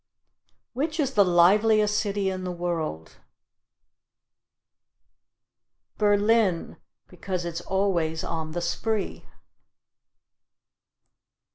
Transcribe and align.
Which 0.73 0.99
is 0.99 1.13
the 1.13 1.23
liveliest 1.23 1.95
city 1.95 2.31
in 2.31 2.43
the 2.43 2.51
world? 2.51 3.17
Berlin; 5.99 6.77
because 7.07 7.45
it's 7.45 7.61
always 7.61 8.23
on 8.23 8.53
the 8.53 8.61
Spree. 8.61 9.27